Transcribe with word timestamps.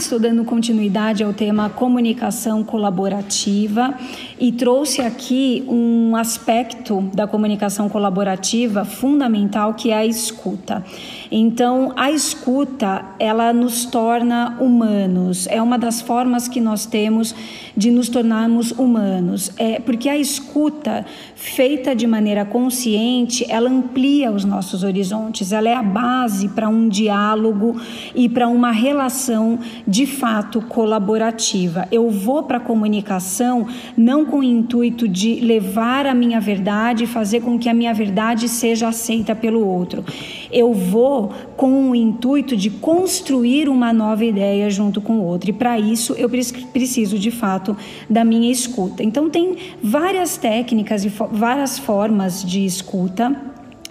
estou 0.00 0.18
dando 0.18 0.44
continuidade 0.44 1.22
ao 1.22 1.32
tema 1.32 1.68
comunicação 1.68 2.64
colaborativa 2.64 3.94
e 4.38 4.50
trouxe 4.50 5.02
aqui 5.02 5.62
um 5.68 6.16
aspecto 6.16 7.02
da 7.14 7.26
comunicação 7.26 7.88
colaborativa 7.88 8.84
fundamental 8.84 9.74
que 9.74 9.90
é 9.90 9.98
a 9.98 10.06
escuta. 10.06 10.82
Então, 11.30 11.92
a 11.96 12.10
escuta, 12.10 13.04
ela 13.18 13.52
nos 13.52 13.84
torna 13.84 14.56
humanos. 14.58 15.46
É 15.48 15.60
uma 15.60 15.78
das 15.78 16.00
formas 16.00 16.48
que 16.48 16.60
nós 16.60 16.86
temos 16.86 17.34
de 17.76 17.90
nos 17.90 18.08
tornarmos 18.08 18.72
humanos. 18.72 19.52
É 19.58 19.78
porque 19.78 20.08
a 20.08 20.16
escuta 20.16 21.04
feita 21.34 21.94
de 21.94 22.06
maneira 22.06 22.44
consciente, 22.44 23.44
ela 23.48 23.70
amplia 23.70 24.32
os 24.32 24.44
nossos 24.44 24.82
horizontes. 24.82 25.52
Ela 25.52 25.68
é 25.68 25.74
a 25.74 25.82
base 25.82 26.48
para 26.48 26.68
um 26.68 26.88
diálogo 26.88 27.80
e 28.14 28.28
para 28.28 28.48
uma 28.48 28.72
relação 28.72 29.58
de 29.90 30.06
fato 30.06 30.62
colaborativa. 30.62 31.88
Eu 31.90 32.08
vou 32.10 32.44
para 32.44 32.58
a 32.58 32.60
comunicação 32.60 33.66
não 33.96 34.24
com 34.24 34.38
o 34.38 34.44
intuito 34.44 35.08
de 35.08 35.40
levar 35.40 36.06
a 36.06 36.14
minha 36.14 36.40
verdade 36.40 37.04
e 37.04 37.06
fazer 37.08 37.40
com 37.40 37.58
que 37.58 37.68
a 37.68 37.74
minha 37.74 37.92
verdade 37.92 38.48
seja 38.48 38.86
aceita 38.86 39.34
pelo 39.34 39.66
outro. 39.66 40.04
Eu 40.52 40.72
vou 40.72 41.32
com 41.56 41.90
o 41.90 41.94
intuito 41.94 42.56
de 42.56 42.70
construir 42.70 43.68
uma 43.68 43.92
nova 43.92 44.24
ideia 44.24 44.70
junto 44.70 45.00
com 45.00 45.14
o 45.14 45.24
outro. 45.24 45.50
E 45.50 45.52
para 45.52 45.76
isso 45.78 46.12
eu 46.12 46.28
preciso 46.28 47.18
de 47.18 47.32
fato 47.32 47.76
da 48.08 48.24
minha 48.24 48.52
escuta. 48.52 49.02
Então 49.02 49.28
tem 49.28 49.56
várias 49.82 50.36
técnicas 50.36 51.04
e 51.04 51.08
várias 51.08 51.80
formas 51.80 52.44
de 52.44 52.64
escuta. 52.64 53.34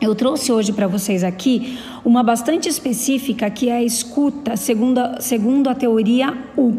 Eu 0.00 0.14
trouxe 0.14 0.52
hoje 0.52 0.72
para 0.72 0.86
vocês 0.86 1.24
aqui 1.24 1.76
uma 2.04 2.22
bastante 2.22 2.68
específica 2.68 3.50
que 3.50 3.68
é 3.68 3.76
a 3.76 3.82
escuta, 3.82 4.56
segundo, 4.56 5.00
segundo 5.20 5.68
a 5.68 5.74
teoria 5.74 6.36
U. 6.56 6.72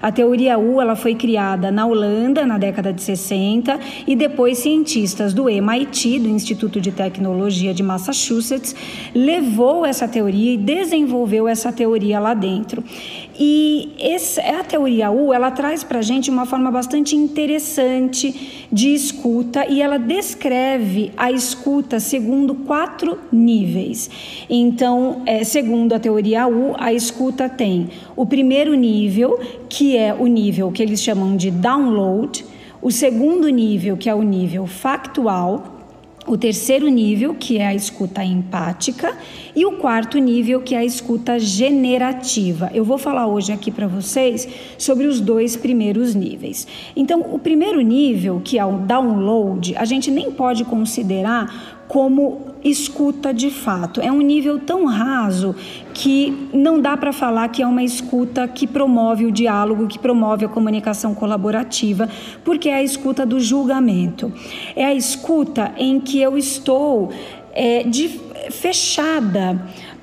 A 0.00 0.12
teoria 0.12 0.58
U 0.58 0.80
ela 0.80 0.96
foi 0.96 1.14
criada 1.14 1.70
na 1.70 1.86
Holanda 1.86 2.46
na 2.46 2.58
década 2.58 2.92
de 2.92 3.02
60 3.02 3.78
e 4.06 4.14
depois 4.14 4.58
cientistas 4.58 5.32
do 5.32 5.48
MIT, 5.48 6.18
do 6.18 6.28
Instituto 6.28 6.80
de 6.80 6.92
Tecnologia 6.92 7.72
de 7.72 7.82
Massachusetts, 7.82 8.74
levou 9.14 9.86
essa 9.86 10.06
teoria 10.06 10.54
e 10.54 10.56
desenvolveu 10.56 11.48
essa 11.48 11.72
teoria 11.72 12.20
lá 12.20 12.34
dentro. 12.34 12.82
E 13.38 13.92
esse, 13.98 14.40
a 14.40 14.62
teoria 14.62 15.10
U 15.10 15.32
ela 15.32 15.50
traz 15.50 15.82
para 15.82 15.98
a 15.98 16.02
gente 16.02 16.30
uma 16.30 16.46
forma 16.46 16.70
bastante 16.70 17.16
interessante 17.16 18.66
de 18.70 18.94
escuta 18.94 19.66
e 19.66 19.82
ela 19.82 19.98
descreve 19.98 21.12
a 21.16 21.32
escuta 21.32 21.98
segundo 21.98 22.54
quatro 22.54 23.18
níveis. 23.32 24.08
Então, 24.48 24.73
então, 24.74 25.22
é, 25.24 25.44
segundo 25.44 25.92
a 25.92 26.00
teoria 26.00 26.48
U, 26.48 26.74
a 26.76 26.92
escuta 26.92 27.48
tem 27.48 27.90
o 28.16 28.26
primeiro 28.26 28.74
nível, 28.74 29.38
que 29.68 29.96
é 29.96 30.12
o 30.12 30.26
nível 30.26 30.72
que 30.72 30.82
eles 30.82 31.00
chamam 31.00 31.36
de 31.36 31.48
download, 31.48 32.44
o 32.82 32.90
segundo 32.90 33.48
nível, 33.48 33.96
que 33.96 34.10
é 34.10 34.14
o 34.16 34.22
nível 34.22 34.66
factual, 34.66 35.74
o 36.26 36.36
terceiro 36.36 36.88
nível, 36.88 37.36
que 37.38 37.58
é 37.58 37.66
a 37.68 37.74
escuta 37.74 38.24
empática, 38.24 39.16
e 39.54 39.64
o 39.64 39.72
quarto 39.72 40.18
nível, 40.18 40.60
que 40.60 40.74
é 40.74 40.78
a 40.78 40.84
escuta 40.84 41.38
generativa. 41.38 42.68
Eu 42.74 42.84
vou 42.84 42.98
falar 42.98 43.28
hoje 43.28 43.52
aqui 43.52 43.70
para 43.70 43.86
vocês 43.86 44.48
sobre 44.76 45.06
os 45.06 45.20
dois 45.20 45.54
primeiros 45.54 46.16
níveis. 46.16 46.66
Então, 46.96 47.20
o 47.32 47.38
primeiro 47.38 47.80
nível, 47.80 48.40
que 48.42 48.58
é 48.58 48.64
o 48.64 48.78
download, 48.78 49.76
a 49.76 49.84
gente 49.84 50.10
nem 50.10 50.32
pode 50.32 50.64
considerar 50.64 51.73
como 51.88 52.54
escuta 52.64 53.32
de 53.32 53.50
fato. 53.50 54.00
É 54.00 54.10
um 54.10 54.20
nível 54.20 54.58
tão 54.58 54.86
raso 54.86 55.54
que 55.92 56.48
não 56.52 56.80
dá 56.80 56.96
para 56.96 57.12
falar 57.12 57.48
que 57.48 57.62
é 57.62 57.66
uma 57.66 57.82
escuta 57.82 58.48
que 58.48 58.66
promove 58.66 59.26
o 59.26 59.32
diálogo, 59.32 59.86
que 59.86 59.98
promove 59.98 60.44
a 60.44 60.48
comunicação 60.48 61.14
colaborativa, 61.14 62.08
porque 62.42 62.68
é 62.68 62.76
a 62.76 62.82
escuta 62.82 63.26
do 63.26 63.38
julgamento. 63.38 64.32
É 64.74 64.86
a 64.86 64.94
escuta 64.94 65.72
em 65.76 66.00
que 66.00 66.20
eu 66.20 66.38
estou 66.38 67.10
é, 67.52 67.82
de, 67.84 68.08
fechada 68.50 69.60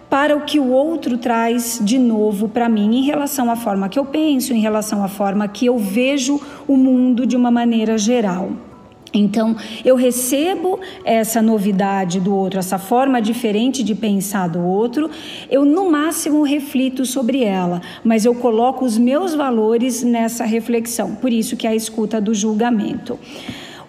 para 0.10 0.36
o 0.36 0.42
que 0.42 0.60
o 0.60 0.70
outro 0.70 1.18
traz 1.18 1.80
de 1.82 1.98
novo 1.98 2.50
para 2.50 2.68
mim 2.68 2.98
em 2.98 3.04
relação 3.06 3.50
à 3.50 3.56
forma 3.56 3.88
que 3.88 3.98
eu 3.98 4.06
penso, 4.06 4.54
em 4.54 4.60
relação 4.60 5.02
à 5.04 5.08
forma 5.08 5.48
que 5.48 5.66
eu 5.66 5.78
vejo 5.78 6.40
o 6.68 6.76
mundo 6.76 7.26
de 7.26 7.38
uma 7.38 7.50
maneira 7.50 7.98
geral. 7.98 8.52
Então, 9.14 9.56
eu 9.84 9.96
recebo 9.96 10.80
essa 11.04 11.42
novidade 11.42 12.20
do 12.20 12.34
outro, 12.34 12.60
essa 12.60 12.80
forma 12.80 13.22
diferente 13.22 13.84
de 13.84 13.94
pensar 13.94 14.48
do 14.48 14.62
outro, 14.62 15.10
eu 15.50 15.66
no 15.66 15.92
máximo 15.92 16.44
reflito 16.44 17.06
sobre 17.06 17.44
ela, 17.44 17.82
mas 18.04 18.24
eu 18.24 18.34
coloco 18.34 18.86
os 18.86 18.98
meus 18.98 19.34
valores 19.34 20.02
nessa 20.02 20.46
reflexão. 20.46 21.16
Por 21.16 21.32
isso 21.32 21.58
que 21.58 21.68
é 21.68 21.72
a 21.72 21.76
escuta 21.76 22.22
do 22.22 22.34
julgamento. 22.34 23.20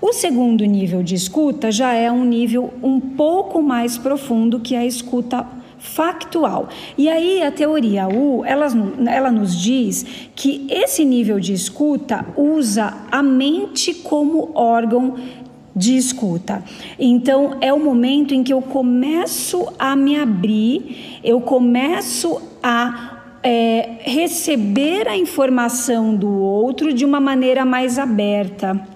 O 0.00 0.12
segundo 0.12 0.64
nível 0.64 1.00
de 1.00 1.14
escuta 1.14 1.70
já 1.70 1.92
é 1.92 2.10
um 2.10 2.24
nível 2.24 2.74
um 2.82 2.98
pouco 2.98 3.62
mais 3.62 3.96
profundo 3.96 4.58
que 4.58 4.74
a 4.74 4.84
escuta 4.84 5.46
factual. 5.82 6.68
E 6.96 7.08
aí 7.08 7.42
a 7.42 7.50
teoria 7.50 8.08
U, 8.08 8.44
ela, 8.44 8.68
ela 9.10 9.30
nos 9.32 9.60
diz 9.60 10.06
que 10.34 10.64
esse 10.70 11.04
nível 11.04 11.40
de 11.40 11.52
escuta 11.52 12.24
usa 12.36 12.94
a 13.10 13.22
mente 13.22 13.92
como 13.92 14.52
órgão 14.54 15.16
de 15.74 15.96
escuta. 15.96 16.62
Então 16.98 17.58
é 17.60 17.72
o 17.72 17.80
momento 17.80 18.32
em 18.32 18.44
que 18.44 18.52
eu 18.52 18.62
começo 18.62 19.72
a 19.78 19.96
me 19.96 20.16
abrir, 20.16 21.18
eu 21.24 21.40
começo 21.40 22.40
a 22.62 23.18
é, 23.42 23.98
receber 24.02 25.08
a 25.08 25.16
informação 25.16 26.14
do 26.14 26.30
outro 26.30 26.92
de 26.92 27.04
uma 27.04 27.20
maneira 27.20 27.64
mais 27.64 27.98
aberta. 27.98 28.91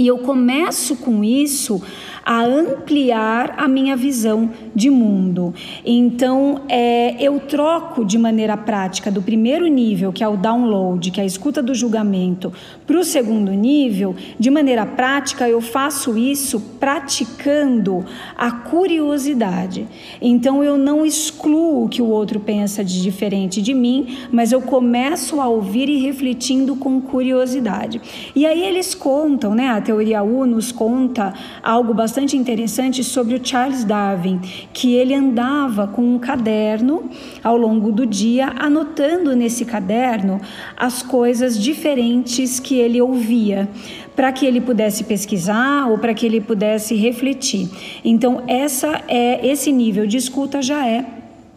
E 0.00 0.06
eu 0.06 0.16
começo 0.16 0.96
com 0.96 1.22
isso 1.22 1.82
a 2.24 2.42
ampliar 2.42 3.54
a 3.58 3.68
minha 3.68 3.96
visão 3.96 4.50
de 4.74 4.88
mundo. 4.88 5.52
Então, 5.84 6.62
é, 6.68 7.22
eu 7.22 7.38
troco 7.40 8.02
de 8.02 8.16
maneira 8.16 8.56
prática 8.56 9.10
do 9.10 9.20
primeiro 9.20 9.66
nível, 9.66 10.12
que 10.12 10.24
é 10.24 10.28
o 10.28 10.36
download, 10.38 11.10
que 11.10 11.20
é 11.20 11.22
a 11.22 11.26
escuta 11.26 11.62
do 11.62 11.74
julgamento, 11.74 12.50
para 12.86 12.98
o 12.98 13.04
segundo 13.04 13.52
nível, 13.52 14.14
de 14.38 14.50
maneira 14.50 14.86
prática, 14.86 15.48
eu 15.48 15.60
faço 15.60 16.16
isso 16.16 16.60
praticando 16.78 18.04
a 18.36 18.50
curiosidade. 18.50 19.86
Então, 20.20 20.64
eu 20.64 20.78
não 20.78 21.04
excluo 21.04 21.84
o 21.84 21.88
que 21.88 22.00
o 22.00 22.06
outro 22.06 22.40
pensa 22.40 22.82
de 22.82 23.02
diferente 23.02 23.60
de 23.60 23.74
mim, 23.74 24.16
mas 24.32 24.50
eu 24.50 24.62
começo 24.62 25.40
a 25.40 25.48
ouvir 25.48 25.88
e 25.88 25.98
refletindo 25.98 26.74
com 26.76 27.00
curiosidade. 27.02 28.00
E 28.34 28.46
aí 28.46 28.62
eles 28.62 28.94
contam, 28.94 29.54
né? 29.54 29.68
Teoria 29.90 30.22
U 30.22 30.46
nos 30.46 30.70
conta 30.70 31.34
algo 31.62 31.92
bastante 31.92 32.20
bastante 32.20 32.36
interessante 32.36 33.02
sobre 33.02 33.34
o 33.34 33.40
Charles 33.42 33.82
Darwin, 33.82 34.40
que 34.72 34.94
ele 34.94 35.14
andava 35.14 35.86
com 35.86 36.02
um 36.02 36.18
caderno 36.18 37.08
ao 37.42 37.56
longo 37.56 37.90
do 37.90 38.04
dia, 38.04 38.52
anotando 38.58 39.34
nesse 39.34 39.64
caderno 39.64 40.40
as 40.76 41.02
coisas 41.02 41.58
diferentes 41.58 42.60
que 42.60 42.74
ele 42.74 43.00
ouvia, 43.00 43.68
para 44.14 44.30
que 44.32 44.44
ele 44.44 44.60
pudesse 44.60 45.04
pesquisar 45.04 45.88
ou 45.88 45.98
para 45.98 46.12
que 46.12 46.26
ele 46.26 46.40
pudesse 46.40 46.94
refletir. 46.94 47.68
Então, 48.04 48.42
essa 48.46 49.02
é 49.08 49.46
esse 49.46 49.72
nível 49.72 50.06
de 50.06 50.18
escuta 50.18 50.60
já 50.60 50.86
é 50.86 51.04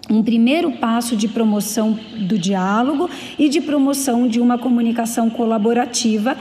um 0.10 0.22
primeiro 0.22 0.72
passo 0.74 1.16
de 1.16 1.28
promoção 1.28 1.98
do 2.28 2.38
diálogo 2.38 3.10
e 3.40 3.48
de 3.48 3.62
promoção 3.62 4.28
de 4.28 4.40
uma 4.40 4.58
comunicação 4.58 5.30
colaborativa 5.30 6.36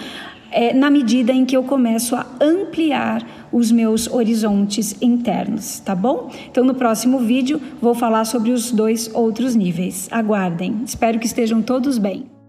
é, 0.52 0.72
na 0.74 0.90
medida 0.90 1.32
em 1.32 1.44
que 1.44 1.56
eu 1.56 1.62
começo 1.62 2.14
a 2.14 2.26
ampliar 2.40 3.26
os 3.50 3.70
meus 3.70 4.08
horizontes 4.08 4.94
internos, 5.00 5.80
tá 5.80 5.94
bom? 5.94 6.30
Então, 6.50 6.64
no 6.64 6.74
próximo 6.74 7.18
vídeo, 7.18 7.60
vou 7.80 7.94
falar 7.94 8.24
sobre 8.24 8.50
os 8.50 8.70
dois 8.70 9.12
outros 9.14 9.54
níveis. 9.54 10.08
Aguardem, 10.10 10.82
espero 10.84 11.18
que 11.18 11.26
estejam 11.26 11.60
todos 11.62 11.98
bem. 11.98 12.41